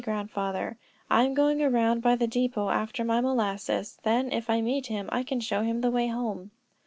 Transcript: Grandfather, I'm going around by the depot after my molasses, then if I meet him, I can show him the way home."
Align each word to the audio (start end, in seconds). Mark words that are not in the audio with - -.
Grandfather, 0.03 0.77
I'm 1.11 1.35
going 1.35 1.61
around 1.61 2.01
by 2.01 2.15
the 2.15 2.25
depot 2.25 2.69
after 2.71 3.03
my 3.03 3.21
molasses, 3.21 3.99
then 4.01 4.31
if 4.31 4.49
I 4.49 4.59
meet 4.59 4.87
him, 4.87 5.07
I 5.11 5.21
can 5.21 5.39
show 5.39 5.61
him 5.61 5.81
the 5.81 5.91
way 5.91 6.07
home." 6.07 6.49